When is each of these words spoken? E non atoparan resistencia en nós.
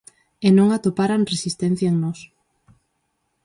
E 0.47 0.49
non 0.57 0.67
atoparan 0.77 1.27
resistencia 1.33 1.87
en 1.91 1.97
nós. 2.03 2.19